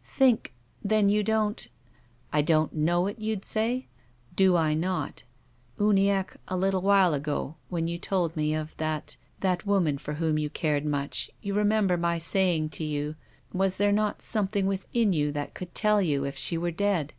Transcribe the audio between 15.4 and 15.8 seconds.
would